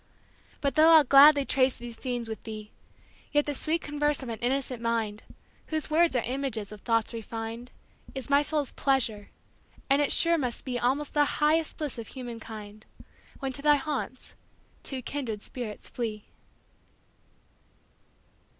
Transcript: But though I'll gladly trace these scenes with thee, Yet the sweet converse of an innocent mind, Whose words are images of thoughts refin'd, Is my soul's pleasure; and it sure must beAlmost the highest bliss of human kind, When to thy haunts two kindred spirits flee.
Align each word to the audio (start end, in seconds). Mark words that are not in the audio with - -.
But 0.61 0.73
though 0.73 0.89
I'll 0.89 1.03
gladly 1.03 1.45
trace 1.45 1.75
these 1.75 1.95
scenes 1.95 2.27
with 2.27 2.41
thee, 2.41 2.71
Yet 3.31 3.45
the 3.45 3.53
sweet 3.53 3.83
converse 3.83 4.23
of 4.23 4.29
an 4.29 4.39
innocent 4.39 4.81
mind, 4.81 5.21
Whose 5.67 5.91
words 5.91 6.15
are 6.15 6.23
images 6.23 6.71
of 6.71 6.81
thoughts 6.81 7.13
refin'd, 7.13 7.69
Is 8.15 8.27
my 8.27 8.41
soul's 8.41 8.71
pleasure; 8.71 9.29
and 9.91 10.01
it 10.01 10.11
sure 10.11 10.39
must 10.39 10.65
beAlmost 10.65 11.11
the 11.13 11.25
highest 11.37 11.77
bliss 11.77 11.99
of 11.99 12.07
human 12.07 12.39
kind, 12.39 12.83
When 13.41 13.53
to 13.53 13.61
thy 13.61 13.75
haunts 13.75 14.33
two 14.81 15.03
kindred 15.03 15.43
spirits 15.43 15.87
flee. 15.87 16.25